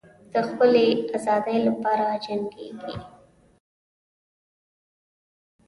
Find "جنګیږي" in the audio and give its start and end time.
2.25-2.95